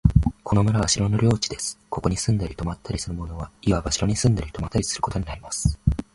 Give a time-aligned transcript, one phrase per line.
[0.43, 1.77] この村は城の領地です。
[1.87, 5.77] ここに住んだり泊ったりする者は、いわば城に住んだり泊ったりすることになります。